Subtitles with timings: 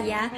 [0.00, 0.37] 你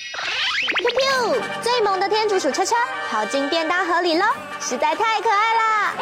[0.91, 2.75] Q 最萌的天竺鼠车车
[3.09, 4.25] 跑进便当盒里喽，
[4.59, 5.93] 实在太可爱啦！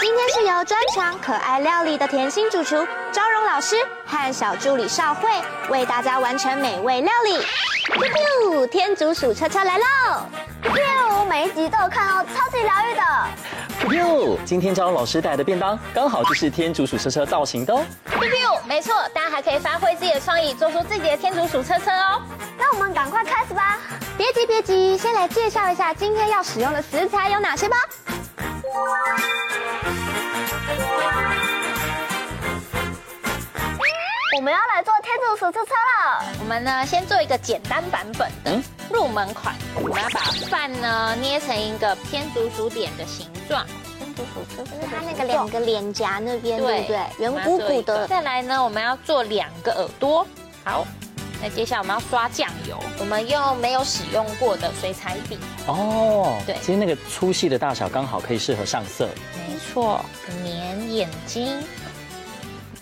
[0.00, 5.30] 今天是由专长可爱料理的甜心主厨昭荣老师和小助理少慧
[5.68, 7.38] 为大家完成美味料理。
[8.44, 9.84] Q 天竺鼠车车来喽
[10.62, 13.02] ！Q 每一集都有看哦，超级疗愈的。
[13.88, 17.84] Q，今天昭荣老师带的便当刚好就是天竺鼠车车造型的哦。
[18.06, 18.20] Q，
[18.66, 22.20] 没错，大家还可以发挥自己的创意，做出自己的天竺鼠车车哦。
[22.58, 23.78] 那我们赶快开始吧。
[24.22, 27.76] 别急别急，先来介绍一下今天要使用的食材有哪些吧。
[34.36, 36.24] 我们要来做天竺鼠车车了。
[36.38, 38.62] 我们呢，先做一个简单版本的
[38.92, 39.56] 入门款。
[39.74, 43.66] 我们要把饭呢捏成一个天竺鼠脸的形状。
[43.98, 47.00] 天竺鼠车车，它那个两个脸颊那边，对不对？
[47.18, 48.06] 圆鼓鼓的。
[48.06, 50.24] 再来呢，我们要做两个耳朵。
[50.64, 50.86] 好，
[51.42, 52.78] 那接下来我们要刷酱油。
[53.00, 55.36] 我们用没有使用过的水彩笔。
[55.66, 59.08] 哦，对，其实那个粗细的大小刚好可以适合上色。
[59.48, 60.00] 没错，
[60.44, 61.60] 粘眼睛，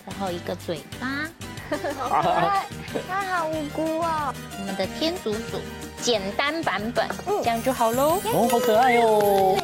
[0.05, 1.07] 然后一个嘴巴。
[1.97, 2.65] 好可爱，
[3.07, 4.33] 它好无辜哦。
[4.59, 5.59] 我们的天竺鼠
[6.01, 7.07] 简单版本，
[7.41, 8.21] 这样就好喽。
[8.25, 9.57] 哦，好可爱哦。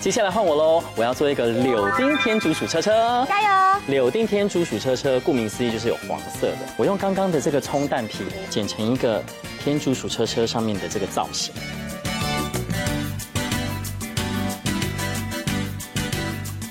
[0.00, 3.26] 接下来换我喽，我要做一个柳丁天竺鼠车车。
[3.28, 3.80] 加油！
[3.88, 6.58] 柳丁天竺鼠车车，顾名思义就是有黄色的。
[6.76, 9.20] 我用刚刚的这个葱蛋皮剪成一个
[9.58, 11.52] 天竺鼠车车上面的这个造型。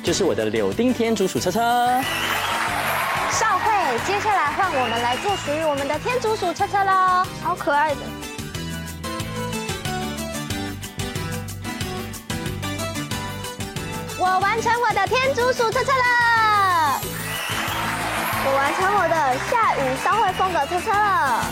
[0.01, 2.01] 就是我的柳丁天竺鼠车车。
[4.05, 7.97] 接下来换我们来做属于我们的天竺鼠车车喽，好可爱的！
[14.19, 16.99] 我完成我的天竺鼠车车了，
[18.45, 21.43] 我完成我的下雨商会风格车车了。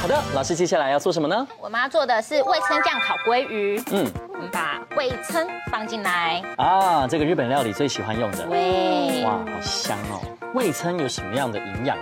[0.00, 1.46] 好的，老师接下来要做什么呢？
[1.60, 3.82] 我妈做的是味噌酱烤鲑鱼。
[3.90, 4.06] 嗯。
[4.32, 8.46] 我们把味噌放进来啊，这个日本料理最喜欢用的。
[8.46, 10.22] 喂，哇，好香哦！
[10.54, 11.98] 味噌有什么样的营养？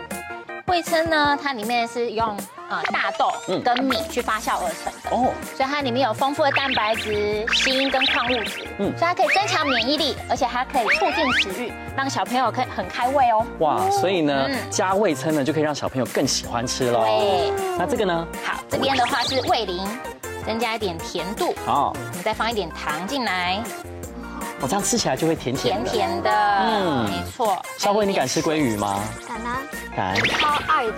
[0.67, 2.39] 味噌呢，它里面是用
[2.69, 3.33] 呃大豆
[3.65, 13.47] 跟米去发酵而成的哦，所以它里面有丰富的蛋白质、锌跟矿物质，嗯，所以它可以增强免疫力，而且还可以促进食欲，让小朋友可以很开胃哦。
[13.61, 17.05] 哇，所以呢，加味噌呢就可以让小朋友更喜欢吃喽。
[17.05, 18.27] 对，那这个呢？
[18.45, 19.87] 好，这边的话是味淋。
[20.47, 23.61] 增加一点甜度，哦，我们再放一点糖进来，
[24.61, 27.61] 我这样吃起来就会甜甜的，甜甜的，嗯，没错。
[27.79, 29.03] 小慧，你敢吃鲑鱼吗？
[29.27, 29.59] 敢啊，
[29.97, 30.15] 敢。
[30.39, 30.93] 超爱的，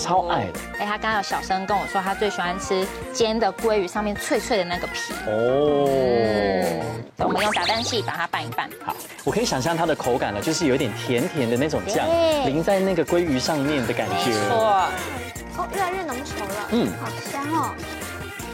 [0.00, 0.60] 超爱的。
[0.78, 5.12] 哎，他刚刚有小声跟我说，他最喜欢吃煎的鲑鱼上面脆脆的那个皮。
[5.26, 5.86] 哦。
[7.18, 8.68] 我们用打蛋器把它拌一拌。
[8.82, 12.08] 好，我可以想象它的口感了，就是有点甜甜的那种酱
[12.46, 14.14] 淋在那个鲑鱼上面的感觉。
[14.14, 14.88] 没错。
[15.58, 16.68] 哦，越来越浓稠了。
[16.70, 17.74] 嗯，好香哦。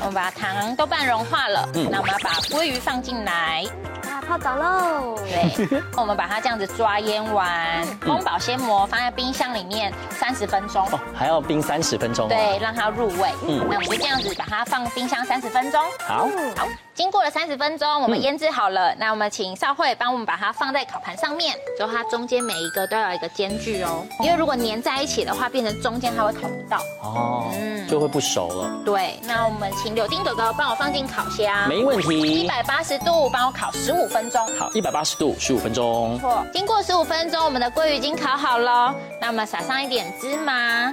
[0.01, 3.65] 我们把糖都半融化了，嗯，那我们要把鲑鱼放进来，
[4.03, 5.17] 把它泡澡喽。
[5.19, 10.87] 对， 我们把它这样子抓腌完，封保鲜膜放在冰箱里面三十分钟。
[10.93, 12.29] 哦，还要冰三十分钟。
[12.29, 13.31] 对，让它入味。
[13.49, 15.83] 嗯，那我们就这样子把它放冰箱三十分钟。
[16.07, 16.69] 好，好。
[16.97, 18.95] 经过了三十分钟，我们腌制好了。
[18.95, 28.81] 那我们请少慧帮我们把它放在烤盘上面，就它中间每一个都要一个间距哦，因为如果粘在一起的话，变成中间它会烤不到哦，嗯，就会不熟了。
[28.83, 34.41] 对，那我们请柳丁哥哥帮我放进烤箱，没问题，一百八十度帮我烤十五分钟。
[34.59, 36.19] 好，一百八十度十五分钟。
[36.19, 38.95] 错，经过十五分钟，我们的鲑鱼已经烤好了。
[39.21, 40.91] 那我们撒上一点芝麻，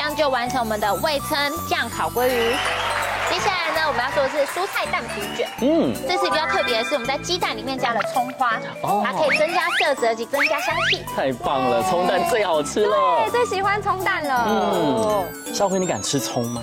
[0.00, 1.36] 这样就完成我们的味噌
[1.68, 2.56] 酱烤鲑鱼。
[3.30, 5.46] 接下来呢，我们要做的是蔬菜蛋皮卷。
[5.60, 11.04] 嗯，这次比较特别的是，我们在鸡蛋里面加了葱花，哦，它可以增加色泽及增加香气。
[11.14, 12.96] 太棒了，葱蛋最好吃了。
[13.26, 14.46] 对，最喜欢葱蛋了。
[14.48, 16.62] 嗯，少辉，你敢吃葱吗？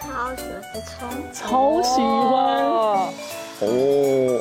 [0.00, 2.64] 超喜欢吃葱，超喜欢。
[3.60, 4.40] 哦。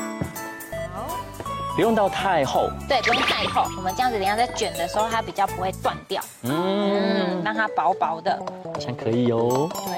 [1.71, 2.69] 好，不用到太厚。
[2.87, 3.63] 对，不用太厚。
[3.77, 6.21] 我们这样子，等下在卷的时候，它比较不会断掉。
[6.43, 8.37] 嗯，让它薄薄的。
[8.65, 9.69] 好像可以哦。
[9.85, 9.95] 对。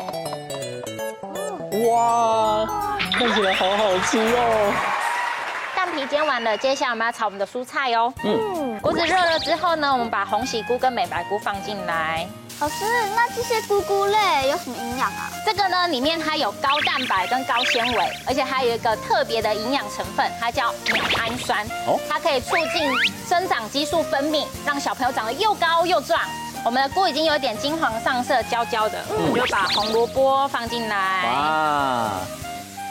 [1.90, 2.66] 哇，
[3.14, 4.72] 看起来好好吃哦！
[5.76, 8.14] 蛋皮煎完了，接下来我们要炒我们的蔬菜哦。
[8.24, 12.28] 嗯，锅子热了之后呢，我们把红喜菇跟美白菇放进来。
[12.60, 12.76] 老师，
[13.14, 15.30] 那这些菇菇类有什么营养啊？
[15.46, 21.66] 这个呢，里面它有高蛋白跟高纤维，而且还有一个特别的营养成分，它叫鸟氨酸。
[21.86, 22.90] 哦，它可以促进
[23.28, 26.22] 生长激素分泌，让小朋友长得又高又壮。
[26.64, 32.12] 我们的菇已经有点金黄上色，焦焦的，我们就把红萝卜放进来，哇，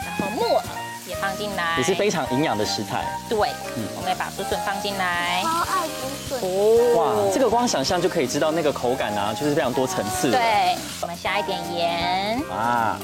[0.05, 0.82] 然后木耳也
[1.23, 3.05] 放进来，也是非常营养的食材。
[3.29, 6.39] 对，嗯，我们也把竹笋放进来，超爱竹笋。
[6.41, 10.31] 哦，哇，这个光想象就可以知道那个口感啊，就是非常多层次。
[10.31, 12.99] 对，我们下一点盐，啊，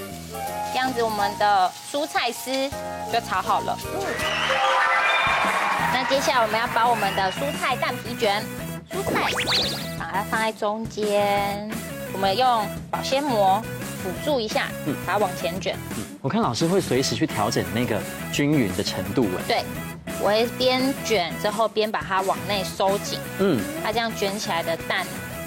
[0.74, 2.52] 这样子我们的蔬菜丝
[3.10, 3.78] 就炒好了。
[3.86, 4.02] 嗯，
[5.94, 8.44] 那接下来我们要把我们的蔬菜蛋皮卷。
[8.92, 9.32] 蔬菜。
[9.98, 11.72] 把它放在中间，
[12.12, 13.62] 我们用保鲜膜
[14.04, 15.78] 辅助一下，嗯，把它往前卷。
[15.98, 18.00] 嗯，我看老师会随时去调整那个
[18.32, 19.28] 均匀的程度。
[19.48, 19.64] 对，
[20.22, 23.20] 我会边卷之后边把它往内收紧。
[23.40, 25.06] 嗯，它这样卷起来的蛋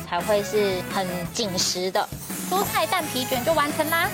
[0.08, 2.08] 才会是很紧实的。
[2.50, 4.08] 蔬菜蛋皮卷就完成啦！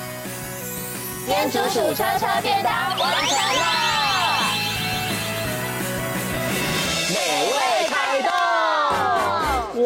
[1.26, 4.52] 天竺鼠车车便当完成啦，
[7.10, 7.68] 美味。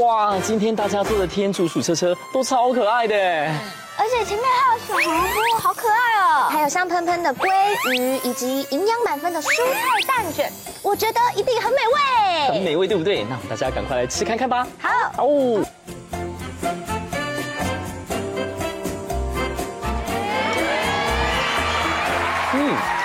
[0.00, 3.14] 哇，今天大家做的天竺鼠车车都超可爱的，
[3.98, 6.48] 而且前面还有小红菇，好可爱哦！
[6.50, 7.46] 还有香喷喷的鲑
[7.92, 10.50] 鱼，以及营养满分的蔬菜蛋卷，
[10.82, 13.22] 我觉得一定很美味，很美味，对不对？
[13.24, 14.66] 那我们大家赶快来吃看看吧。
[14.80, 15.64] 好哦。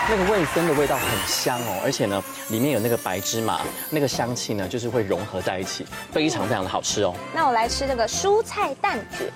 [0.10, 3.60] 那个味噌的味道很香哦，而且呢，里面有那个白芝麻，
[3.90, 7.14] 那个香气呢，就是会融合在一起，非常非常的好吃哦。
[7.34, 9.28] 那我来吃这个蔬菜蛋卷，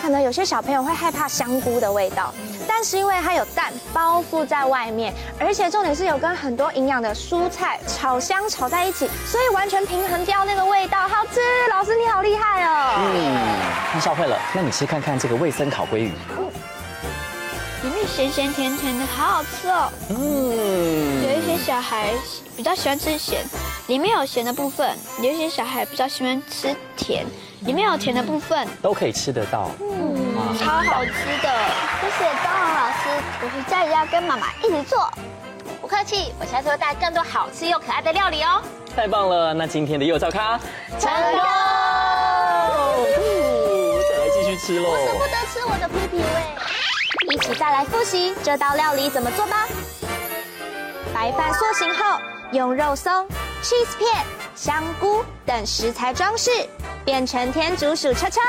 [0.00, 2.32] 可能有些小朋友会害怕香菇的味道，
[2.66, 11.40] 但是因为它有蛋包覆在外面，而且重点是有跟很多营养的蔬菜炒香炒在一起，所以完全平衡掉那个味道，好吃。
[11.70, 13.10] 老师你好厉害哦。
[13.12, 13.36] 嗯，
[13.92, 16.12] 那少慧了，那你吃看看这个味噌烤鲑鱼。
[18.16, 19.90] 咸咸甜甜的，好好吃哦。
[20.10, 22.12] 嗯，有一些小孩
[22.56, 23.44] 比较喜欢吃咸，
[23.86, 24.88] 里面有咸的部分；
[25.22, 27.24] 有一些小孩比较喜欢吃甜，
[27.60, 29.70] 里面有甜的部分，都可以吃得到。
[29.80, 31.12] 嗯，超好吃
[31.42, 31.48] 的。
[32.00, 33.08] 谢谢张龙老师，
[33.42, 35.08] 我回家也要跟妈妈一起做。
[35.80, 38.60] 不客气，我下次会带更多好吃又可爱的料理哦。
[38.96, 40.58] 太棒了，那今天的幼教咖
[40.98, 41.40] 成功。
[44.08, 44.90] 再来继续吃喽。
[44.90, 46.24] 我舍不得吃我的屁屁味。
[47.30, 49.66] 一起再来复习这道料理怎么做吧。
[51.14, 52.18] 白饭塑形后，
[52.52, 53.12] 用肉松、
[53.62, 56.50] cheese 片、香菇等食材装饰，
[57.04, 58.40] 变成天竺鼠车车。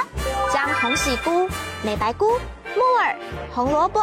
[0.54, 1.50] 将红喜菇、
[1.84, 2.40] 美白菇、
[2.76, 3.16] 木耳、
[3.54, 4.02] 红萝卜、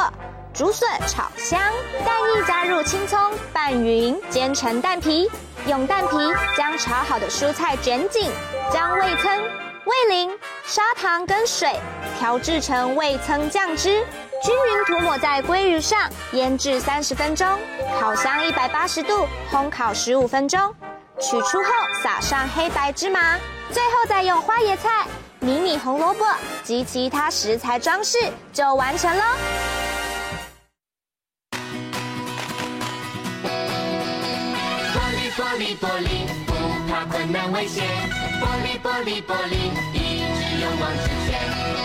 [0.53, 1.59] 竹笋炒香，
[2.05, 3.19] 蛋液加入青葱
[3.55, 5.31] 拌匀，煎成蛋皮。
[5.67, 6.17] 用蛋皮
[6.57, 8.31] 将炒好的蔬菜卷紧，
[8.71, 9.41] 将味噌、
[9.85, 10.31] 味淋、
[10.65, 11.75] 砂糖跟水
[12.19, 14.05] 调制成味噌酱汁。
[14.43, 15.99] 均匀涂抹在鲑鱼上，
[16.33, 17.47] 腌制三十分钟，
[17.99, 20.75] 烤箱一百八十度烘烤十五分钟。
[21.19, 21.71] 取出后
[22.03, 23.39] 撒上黑白芝麻，
[23.73, 25.07] 最后再用花椰菜、
[25.41, 26.27] 迷你红萝卜
[26.63, 28.19] 及其他食材装饰，
[28.53, 29.25] 就完成喽。
[34.93, 36.53] 玻璃玻璃玻璃，不
[36.93, 37.85] 怕困难危险。
[38.39, 41.41] 玻璃玻璃玻璃，一直勇往直前。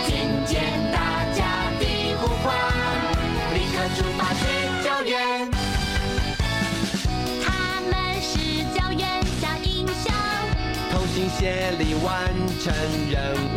[0.06, 0.81] 听见大家。
[2.42, 2.52] 光，
[3.54, 4.40] 立刻出发去
[4.82, 5.50] 救援。
[7.42, 7.46] 他
[7.88, 8.32] 们是
[8.74, 9.02] 救援
[9.40, 10.12] 小英雄，
[10.90, 12.10] 同心协力完
[12.58, 12.74] 成
[13.08, 13.56] 任务，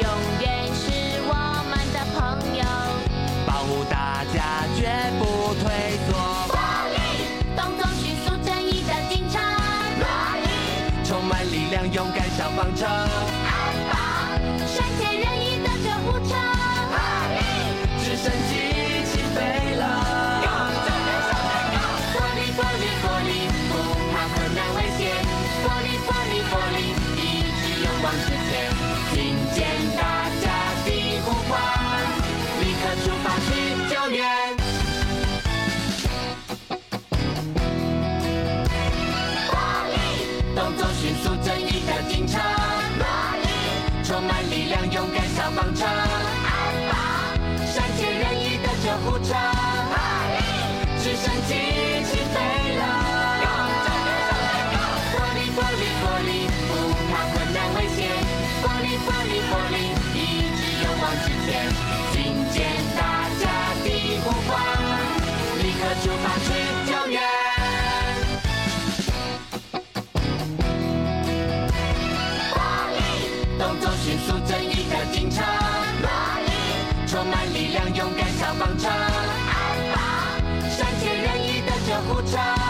[0.00, 0.08] 永
[0.40, 1.30] 远是我
[1.68, 2.18] 们的朋
[2.56, 2.64] 友。
[3.46, 4.80] 保护大家，绝
[5.18, 5.62] 不退
[6.08, 6.08] 缩，
[7.54, 9.36] 动作迅速，正义的警察，
[11.04, 12.86] 充满力量，勇敢消防车。
[82.12, 82.69] 今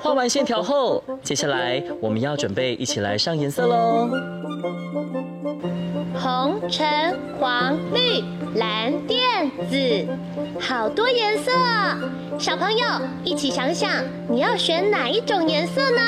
[0.00, 4.08] 画完线条后，接下来我们要准备一起来上颜色喽。
[6.14, 6.86] 红、橙、
[7.38, 8.22] 黄、绿、
[8.56, 10.06] 蓝、靛、紫，
[10.60, 11.52] 好多颜色！
[12.40, 12.86] 小朋友
[13.22, 16.00] 一起想想，你要选哪一种颜色呢？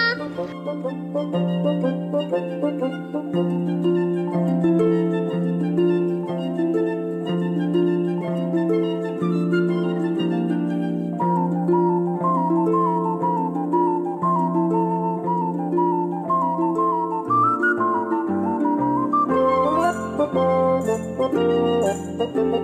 [22.53, 22.59] 加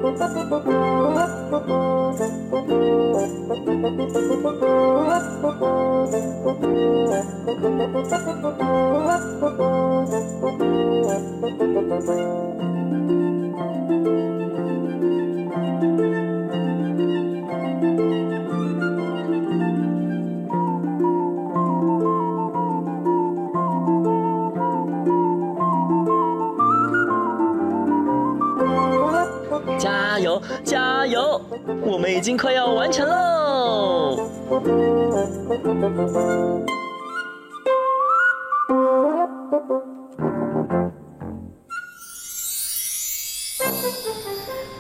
[30.64, 31.40] 加油！
[31.83, 34.16] 我们已经快要完成喽！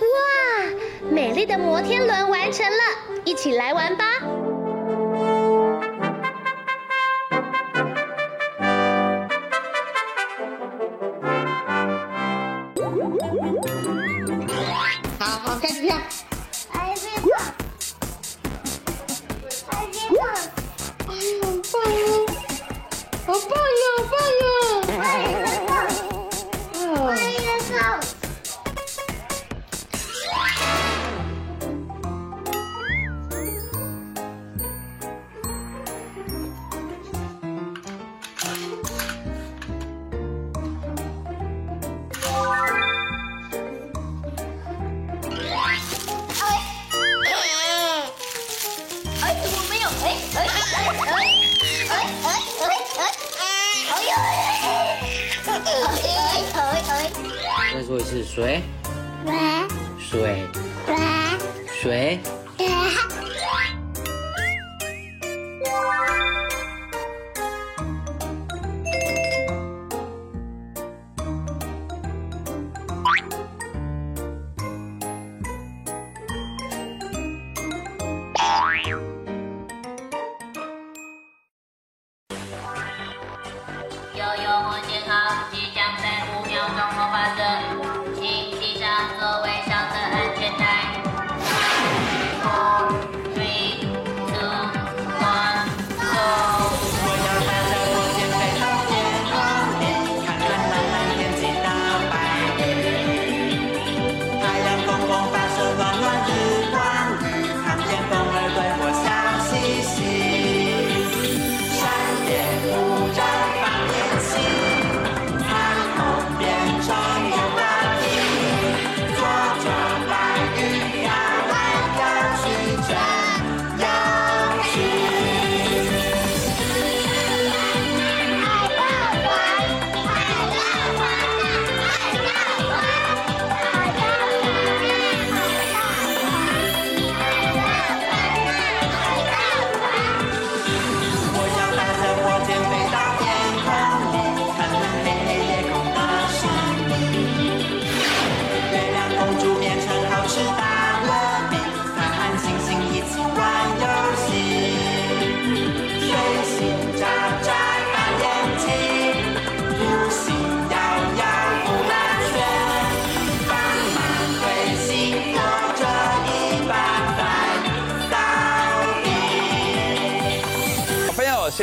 [0.00, 0.18] 哇，
[1.10, 2.82] 美丽的摩天轮完成了，
[3.24, 4.04] 一起来玩吧！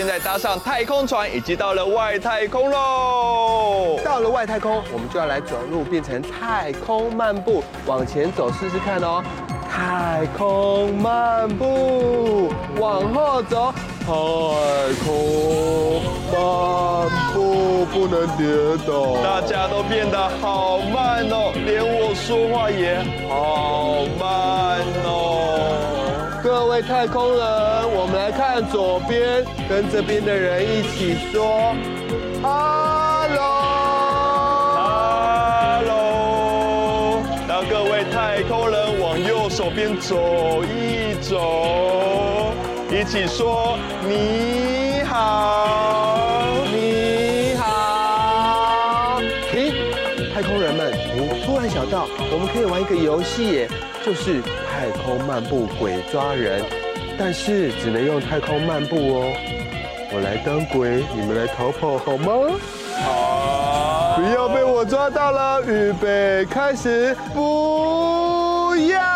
[0.06, 4.00] 现在搭上太空船，已经到了外太空喽。
[4.06, 9.24] 到了外太空，我们就要来走路，变成太空漫步，往前走试试看哦。
[9.68, 13.74] 太空漫步，往后走。
[14.06, 14.12] 太
[15.04, 16.38] 空漫
[17.34, 18.46] 步，不能跌
[18.86, 19.18] 倒。
[19.24, 25.25] 大家都变得好慢哦，连我说话也好慢哦。
[26.58, 27.42] 各位太空人，
[27.94, 31.76] 我们来看左边，跟这边的人一起说
[32.42, 33.52] ，Hello，Hello。
[37.46, 42.54] 让各位太空人往右手边走一走。
[42.90, 49.20] 一起说你好，你好。
[49.52, 49.74] 停！
[50.34, 53.68] 太空人们，我突然想到，我们可以玩一个游戏耶，
[54.06, 54.42] 就是
[54.86, 56.64] 太空漫步鬼抓人，
[57.18, 59.34] 但是只能用太空漫步哦。
[60.14, 62.32] 我来当鬼，你们来逃跑好吗？
[63.04, 64.16] 好。
[64.16, 69.15] 不要被我抓到了，预备开始，不要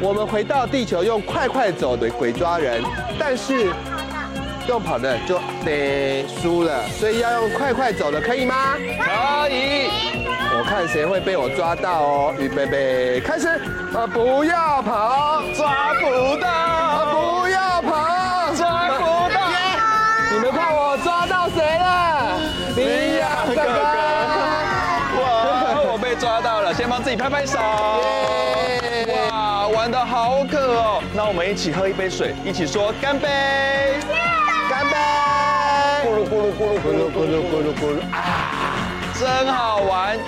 [0.00, 2.82] 我们回到地球，用快快走的鬼抓人，
[3.18, 3.72] 但是
[4.68, 8.74] 用跑的就得输了，所以要用快快走的，可以吗？
[8.76, 9.90] 可以。
[10.56, 13.48] 我看谁会被我抓到哦，预备备，开始。
[13.48, 16.48] 啊，不要跑，抓不到。
[16.48, 19.40] 啊，不要跑，抓不到。
[20.32, 22.38] 你们看我抓到谁了？
[22.76, 23.62] 你呀哥哥。
[25.20, 25.26] 哇，
[25.92, 27.58] 我被抓到了，先帮自己拍拍手。
[30.04, 33.28] 好渴哦，那我们一起喝一杯水，一起说干杯！
[34.68, 34.96] 干杯！
[36.04, 38.16] 咕噜咕噜咕噜咕噜咕噜咕噜咕噜啊，
[39.18, 40.18] 真好玩！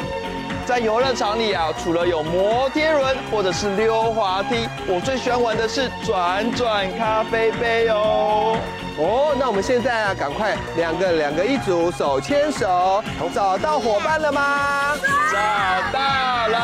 [0.66, 8.56] 在游乐场里啊，除了有摩天轮或者是溜滑梯，我最喜欢玩的是转转咖啡杯哦。
[8.98, 13.02] 哦，那我们现在啊，赶快两个两个一组，手牵手，
[13.34, 14.94] 找到伙伴了吗？
[15.32, 15.38] 找
[15.92, 15.98] 到
[16.48, 16.58] 了，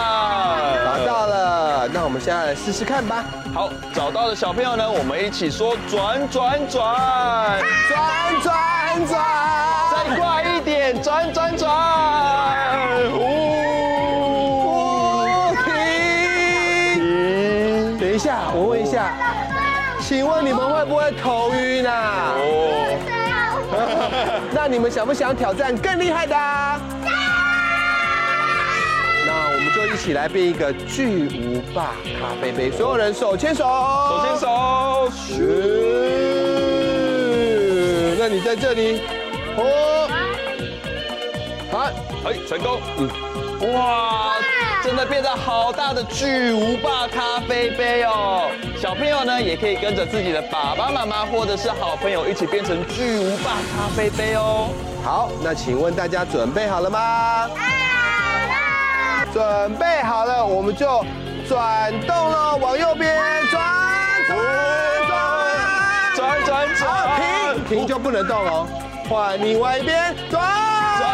[0.85, 1.36] 找到了。
[1.93, 3.25] 那我们现在来试试看吧。
[3.55, 9.25] 好，找到的小朋友呢，我们一起说转转转，转转转，
[9.93, 11.71] 再快一点，转转转。
[13.13, 19.13] 哦，停，等一下，我问一下。
[20.01, 22.33] 请问你们会不会头晕啊？
[22.37, 22.97] 哦，
[24.55, 26.37] 那你们想不想挑战更厉害的？
[29.77, 33.63] 就一起来变一个巨无霸咖啡杯，所有人手牵手，
[34.09, 35.37] 手牵手，是。
[38.19, 39.03] 那你在这里，
[39.59, 40.09] 哦，
[41.71, 41.91] 好，
[42.25, 43.07] 哎，成功，嗯，
[43.75, 44.33] 哇。
[44.83, 48.49] 真的变得好大的巨无霸咖啡杯哦！
[48.81, 54.71] 小朋友呢也可以跟着自己的爸爸妈妈或者是好朋友一起变成巨无霸咖啡杯哦。
[55.05, 57.51] 好，那请问大家准备好了吗？
[59.37, 59.45] 准
[59.75, 61.05] 备好了，我们就
[61.47, 63.15] 转动了，往右边
[63.51, 63.63] 转
[64.27, 64.35] 转
[66.17, 66.87] 转转转，
[67.69, 68.67] 停停就不能动哦，
[69.11, 70.43] 换另外一边转
[70.99, 71.07] 转。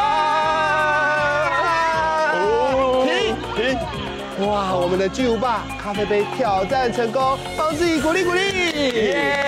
[4.47, 9.42] 哇，我们的巨无霸咖啡杯挑战成功，帮自己鼓励鼓励！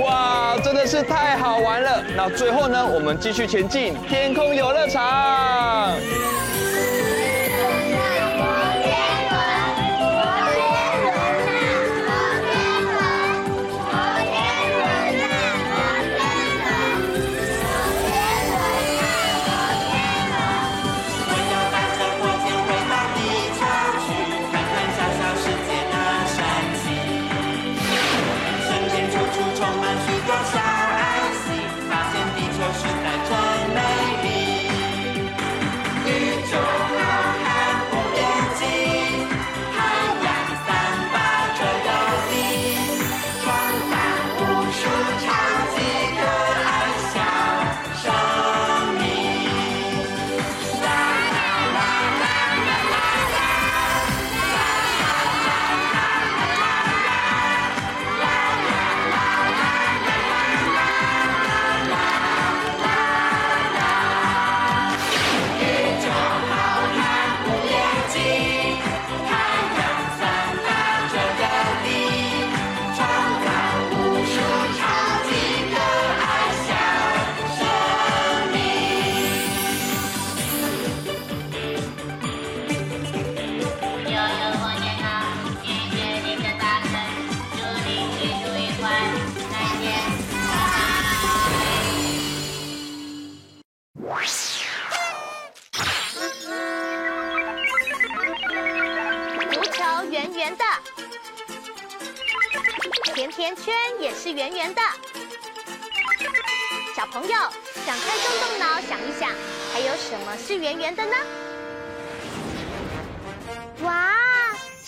[0.00, 2.02] 哇，真的是太好玩了！
[2.16, 5.92] 那最后呢，我们继续前进天空游乐场。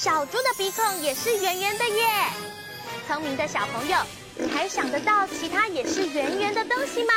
[0.05, 2.05] 小猪的鼻孔也是圆圆的耶！
[3.09, 3.97] 聪明的小朋友，
[4.37, 7.15] 你还想得到其他也是圆圆的东西吗？